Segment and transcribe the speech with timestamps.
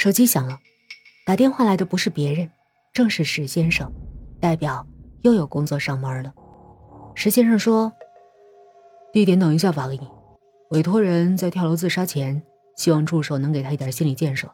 [0.00, 0.58] 手机响了，
[1.26, 2.50] 打电话来的不是别人，
[2.90, 3.92] 正是石先生，
[4.40, 4.86] 代表
[5.20, 6.32] 又有工作上门了。
[7.14, 7.92] 石先生说
[9.12, 10.08] ：“地点等一下发给你。
[10.70, 12.42] 委托人在跳楼自杀前，
[12.76, 14.50] 希望助手能给他一点心理建设，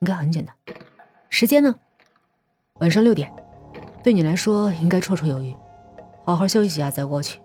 [0.00, 0.52] 应该很简单。
[1.30, 1.76] 时间呢？
[2.80, 3.32] 晚上六点，
[4.02, 5.54] 对你来说应该绰绰有余。
[6.24, 7.40] 好好休息一下再过去。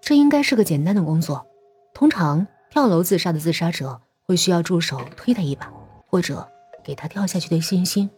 [0.00, 1.44] 这应该是个简单的工作。
[1.92, 5.72] 通常跳楼自杀的自杀者会需要助手推他一把，
[6.10, 6.46] 或者
[6.84, 8.10] 给他跳下去的信心。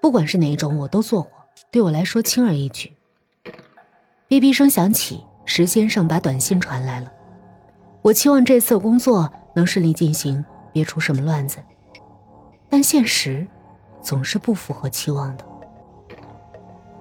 [0.00, 1.32] 不管是哪一种，我都做过，
[1.70, 2.92] 对我来说轻而易举。”
[4.28, 7.12] 哔哔声响起，石先生把短信传来了。
[8.02, 11.58] 我期望这次工作能顺利进行，别出什么乱子。
[12.68, 13.46] 但现实
[14.00, 15.44] 总是不符合期望的。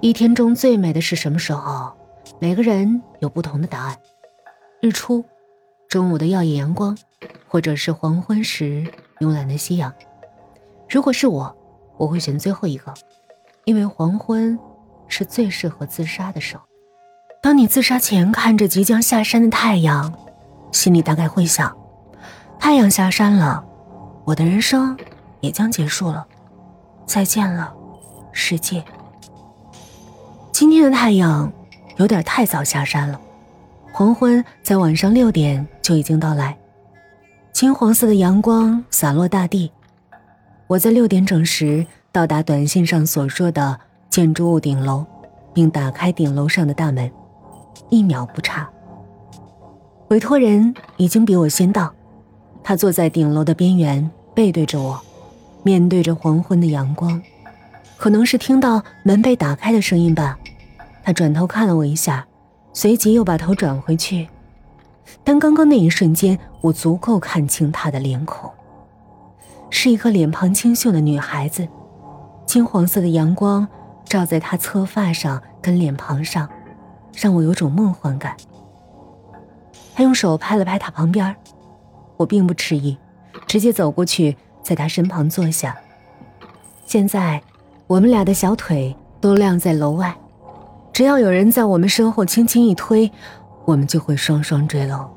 [0.01, 1.93] 一天中最美的是什么时候？
[2.39, 3.97] 每个人有不同的答案：
[4.81, 5.23] 日出、
[5.87, 6.97] 中午的耀眼阳光，
[7.47, 8.85] 或者是黄昏时
[9.19, 9.93] 慵懒的夕阳。
[10.87, 11.55] 如果是我，
[11.97, 12.93] 我会选最后一个，
[13.65, 14.57] 因为黄昏
[15.07, 16.63] 是最适合自杀的时候。
[17.41, 20.13] 当你自杀前看着即将下山的太阳，
[20.71, 21.75] 心里大概会想：
[22.59, 23.63] 太阳下山了，
[24.25, 24.97] 我的人生
[25.41, 26.25] 也将结束了，
[27.05, 27.73] 再见了，
[28.31, 28.83] 世界。
[30.51, 31.51] 今天的太阳
[31.97, 33.19] 有点太早下山了，
[33.91, 36.57] 黄昏在晚上六点就已经到来，
[37.51, 39.71] 金黄色的阳光洒落大地。
[40.67, 45.05] 我在六点整时到达短信上所说的建筑物顶楼，
[45.53, 47.11] 并打开顶楼上的大门。
[47.89, 48.67] 一秒不差。
[50.07, 51.93] 委托人已经比我先到，
[52.63, 54.99] 他坐在顶楼的边缘，背对着我，
[55.61, 57.21] 面对着黄昏的阳光。
[57.97, 60.37] 可能是听到门被打开的声音吧，
[61.03, 62.25] 他转头看了我一下，
[62.73, 64.27] 随即又把头转回去。
[65.23, 68.49] 但刚刚那一瞬间，我足够看清他的脸孔，
[69.77, 71.67] 是一个脸庞清秀的女孩子，
[72.45, 73.67] 金黄色的阳光
[74.05, 76.47] 照在她侧发上跟脸庞上。
[77.13, 78.35] 让我有种梦幻感。
[79.93, 81.35] 他用手拍了拍他旁边，
[82.17, 82.97] 我并不迟疑，
[83.47, 85.75] 直接走过去，在他身旁坐下。
[86.85, 87.41] 现在，
[87.87, 90.13] 我们俩的小腿都晾在楼外，
[90.91, 93.09] 只要有人在我们身后轻轻一推，
[93.63, 95.09] 我们就会双双坠楼。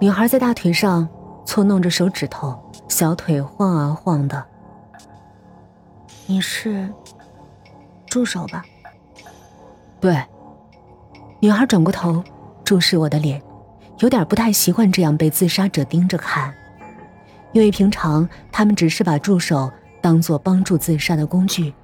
[0.00, 1.08] 女孩在大腿上
[1.44, 2.56] 搓弄着手指头，
[2.88, 4.44] 小腿晃啊晃的。
[6.26, 6.88] 你是
[8.06, 8.64] 助手吧？
[10.00, 10.22] 对。
[11.40, 12.24] 女孩转过头，
[12.64, 13.40] 注视我的脸，
[13.98, 16.52] 有点不太习惯这样被自杀者盯着看，
[17.52, 19.70] 因为平常他们只是把助手
[20.00, 21.74] 当做帮助自杀的工具，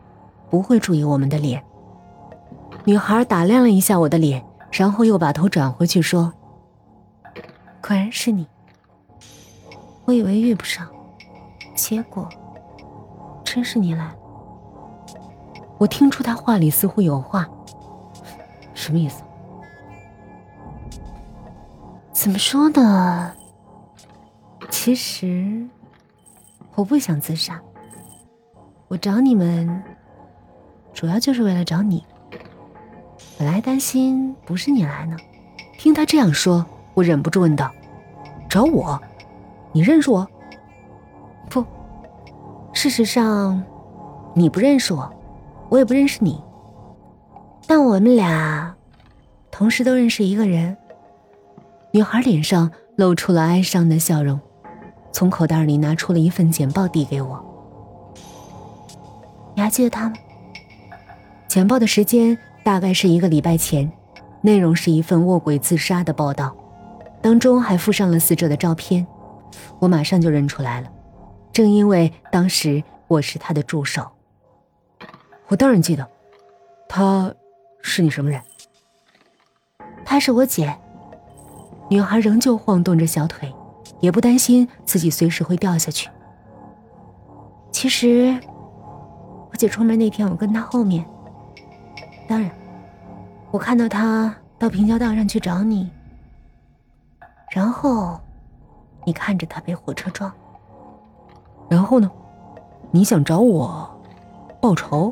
[0.51, 1.63] 不会注意我们的脸。
[2.85, 4.43] 女孩打量了一下我的脸，
[4.73, 6.33] 然后又把头转回去说
[7.87, 8.47] ：“果然是你，
[10.07, 10.89] 我以为遇不上，
[11.83, 12.29] 结果
[13.43, 14.09] 真是你来。”
[15.79, 17.45] 我听出他话里似乎有话，
[18.73, 19.25] 什么意思？
[22.13, 23.33] 怎么说呢？
[24.71, 25.67] 其实
[26.77, 27.61] 我不想自杀。
[28.87, 29.83] 我找你们，
[30.93, 32.05] 主要就是为了找你。
[33.37, 35.17] 本来担心不是你来呢。
[35.79, 36.65] 听他这样说，
[36.95, 37.73] 我忍不住问道
[38.49, 39.01] ：“找我？
[39.73, 40.25] 你认识我？”
[42.83, 43.63] 事实上，
[44.35, 45.09] 你不认识我，
[45.69, 46.43] 我也不认识你。
[47.65, 48.75] 但我们俩
[49.53, 50.77] 同时都认识一个人。
[51.93, 54.41] 女孩脸上露出了哀伤的笑容，
[55.13, 57.41] 从口袋里拿出了一份简报递给我。
[59.55, 60.17] 你还记得他吗？
[61.47, 63.89] 简报的时间大概是一个礼拜前，
[64.41, 66.53] 内容是一份卧轨自杀的报道，
[67.21, 69.07] 当中还附上了死者的照片。
[69.79, 70.89] 我马上就认出来了，
[71.53, 74.11] 正因为当时我是他的助手。
[75.49, 76.09] 我当然记得，
[76.89, 77.35] 他
[77.83, 78.41] 是你什么人？
[80.05, 80.77] 她是我姐。
[81.91, 83.55] 女孩仍旧晃动着小腿，
[84.01, 86.09] 也不担心自己随时会掉下去。
[87.71, 88.35] 其实，
[89.51, 91.05] 我姐出门那天，我跟她后面。
[92.27, 92.51] 当然，
[93.51, 95.91] 我看到她到平交道上去找你，
[97.51, 98.19] 然后，
[99.05, 100.33] 你看着她被火车撞。
[101.73, 102.11] 然后呢？
[102.91, 103.91] 你想找我
[104.61, 105.11] 报仇？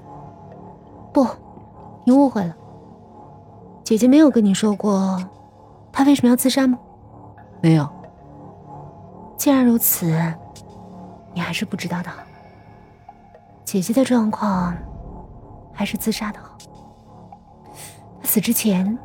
[1.11, 1.27] 不，
[2.05, 2.55] 你误会了。
[3.83, 5.19] 姐姐没有跟你说过。
[5.91, 6.79] 她为什么要自杀吗？
[7.63, 7.89] 没有。
[9.39, 10.07] 既然如此，
[11.33, 12.19] 你还是不知道的好。
[13.65, 14.77] 姐姐的状况，
[15.73, 16.59] 还是自杀的好。
[18.21, 18.99] 她死之前，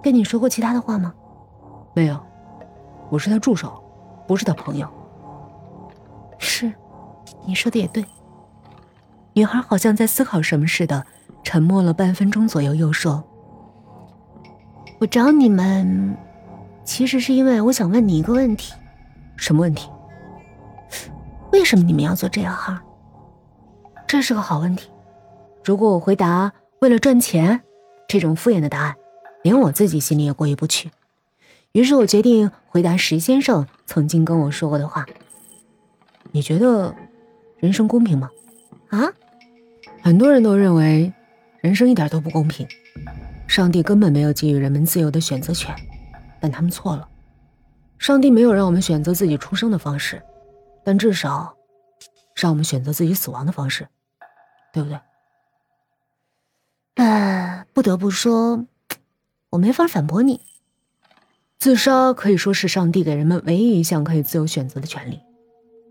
[0.00, 1.12] 跟你说过其他的话吗？
[1.92, 2.18] 没有。
[3.10, 3.84] 我是她助手，
[4.26, 4.88] 不是她朋友。
[6.40, 6.72] 是，
[7.46, 8.04] 你说的也对。
[9.34, 11.06] 女孩好像在思考什么似的，
[11.44, 13.22] 沉默了半分钟左右，又说
[14.98, 16.16] ：“我找你们，
[16.84, 18.74] 其实是因为我想问你一个问题。
[19.36, 19.88] 什么问题？
[21.52, 22.78] 为什么你们要做这行？
[24.06, 24.90] 这是个好问题。
[25.62, 27.60] 如果我回答为了赚钱，
[28.08, 28.96] 这种敷衍的答案，
[29.42, 30.90] 连我自己心里也过意不去。
[31.72, 35.06] 于是我决定回答石先生曾经跟我说过的话。
[36.32, 36.94] 你觉得
[37.58, 38.30] 人生公平吗？
[38.88, 39.12] 啊？
[40.02, 41.12] 很多人都认为
[41.60, 42.66] 人生一点都不公平，
[43.46, 45.74] 上帝根本没有给予人们自由的选择权，
[46.40, 47.08] 但他们错了。
[47.98, 50.22] 上帝没有让我们选择自己出生的方式，
[50.82, 51.54] 但至少
[52.34, 53.88] 让我们选择自己死亡的方式，
[54.72, 54.98] 对不对？
[56.94, 58.66] 呃，不得不说，
[59.50, 60.40] 我没法反驳你。
[61.58, 65.20] 自杀可以说是上帝给人们唯一一项可以自由选择的权利，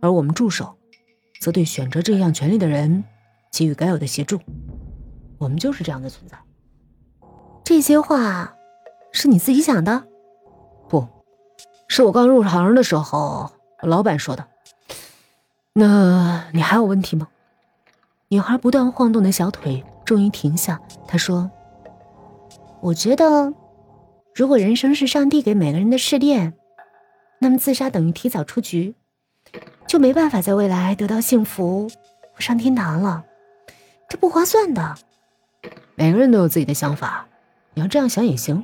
[0.02, 0.78] 而我们助手，
[1.40, 3.04] 则对选择这项权利的人。
[3.52, 4.40] 给予该有的协助，
[5.40, 6.38] 我们就是这样的存在。
[7.64, 8.56] 这些话
[9.12, 10.04] 是你自己想的？
[10.88, 11.08] 不，
[11.88, 13.52] 是我刚入行的时候
[13.82, 14.48] 老板说的。
[15.74, 17.28] 那你还有问题吗？
[18.28, 20.80] 女孩不断晃动的小腿终于停下。
[21.08, 21.50] 她说
[22.82, 23.54] ：“我觉得，
[24.36, 26.54] 如果人生是上帝给每个人的试炼，
[27.40, 28.96] 那么自杀等于提早出局，
[29.90, 31.90] 就没办法在未来得到幸福
[32.32, 33.26] 或上天堂了。”
[34.08, 34.96] 这不划算的。
[35.96, 37.28] 每个人都有自己的想法，
[37.74, 38.64] 你要这样想也行。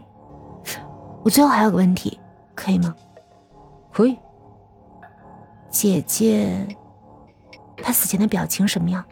[1.26, 2.20] 我最后还有个问题，
[2.54, 2.96] 可以吗？
[3.92, 4.16] 可以。
[5.72, 6.68] 姐姐，
[7.78, 9.04] 她死前的表情什么样？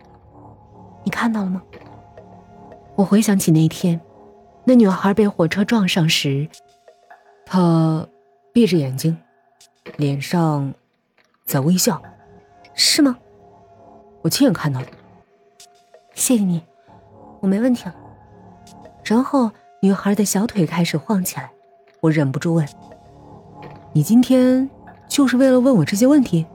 [1.04, 1.64] 你看到了吗？
[2.96, 4.00] 我回想起那天，
[4.64, 6.48] 那女孩被火车撞上时，
[7.44, 8.08] 她
[8.54, 9.18] 闭着眼睛，
[9.98, 10.72] 脸上
[11.46, 12.02] 在微笑，
[12.74, 13.18] 是吗？
[14.22, 14.88] 我亲眼看到的。
[16.14, 16.62] 谢谢你，
[17.42, 17.96] 我没问题了。
[19.04, 19.52] 然后
[19.82, 21.52] 女孩的小腿开始晃起来，
[22.00, 22.68] 我忍不住问
[23.92, 24.70] ：“你今天
[25.08, 26.46] 就是为了问我这些问题？”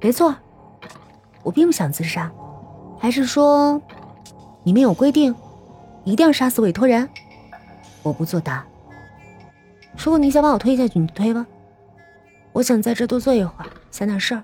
[0.00, 0.34] 没错，
[1.42, 2.30] 我并不想自杀，
[2.98, 3.80] 还是说，
[4.62, 5.34] 你们有规定，
[6.04, 7.08] 一定要杀死委托人？
[8.02, 8.64] 我不作答。
[9.96, 11.46] 如果你想把我推下去，你推吧。
[12.52, 14.42] 我想在这多坐一会儿，想点事儿。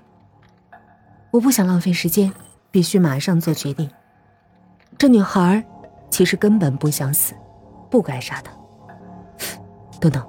[1.31, 2.33] 我不想浪费时间，
[2.71, 3.89] 必须马上做决定。
[4.97, 5.63] 这女孩
[6.09, 7.33] 其实根本不想死，
[7.89, 8.51] 不该杀她。
[9.99, 10.27] 等等，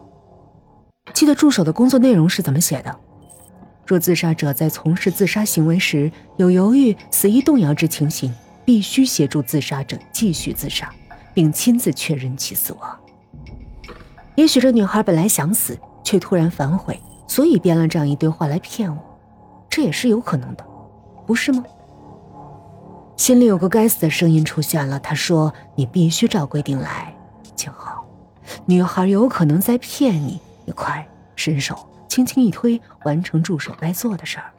[1.15, 2.94] 记得助手的工作内容是怎么写的？
[3.87, 8.32] 若自杀者在从事自杀行为时有犹豫、死意动摇之情形，
[8.65, 10.93] 必须协助自杀者继续自杀，
[11.32, 13.00] 并亲自确认其死亡。
[14.37, 17.00] 也许这女孩本来想死，却突然反悔，
[17.31, 18.99] 所以编了这样一堆话来骗我，
[19.69, 20.67] 这也是有可能的，
[21.25, 21.62] 不是吗？
[23.17, 27.15] 心里有个该死的声音出现了，他说：“你必须照规定来，
[27.55, 28.05] 静浩。
[28.67, 31.06] 女孩有可能在骗你，你快
[31.37, 31.79] 伸手，
[32.09, 34.50] 轻轻一推，完成助手该做的事儿。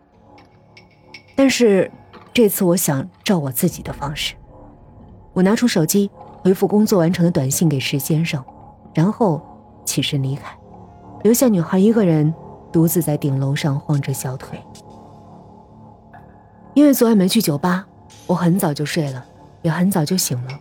[1.36, 1.92] 但是
[2.32, 4.34] 这次我想照我自己的方式，
[5.34, 6.10] 我拿出手机
[6.42, 8.42] 回复工作完成的短信给石先生，
[8.94, 9.46] 然后
[9.84, 10.58] 起身离开，
[11.24, 12.34] 留下女孩一个人
[12.72, 14.60] 独自在顶楼上晃着小腿。
[16.74, 17.88] 因为昨晚没去酒吧。”
[18.28, 19.26] 我很早就睡了，
[19.62, 20.52] 也很早就醒了。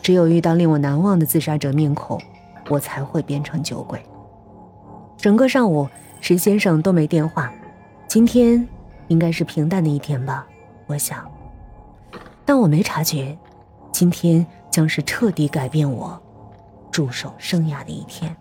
[0.00, 2.20] 只有遇到令我难忘的自杀者面孔，
[2.68, 4.00] 我才会变成酒鬼。
[5.16, 5.88] 整个上午，
[6.20, 7.52] 石先生都没电话。
[8.06, 8.64] 今天
[9.08, 10.46] 应该是平淡的一天吧，
[10.86, 11.28] 我想。
[12.44, 13.36] 但我没察觉，
[13.90, 16.20] 今天将是彻底改变我
[16.92, 18.36] 助手生涯的一天。